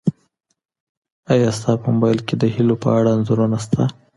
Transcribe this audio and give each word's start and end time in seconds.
ایا 1.33 1.49
ستا 1.57 1.71
په 1.81 1.87
موبایل 1.93 2.19
کي 2.27 2.35
د 2.37 2.43
هیلو 2.55 2.75
په 2.83 2.89
اړه 2.97 3.09
انځورونه 3.15 3.57
سته؟ 3.65 3.83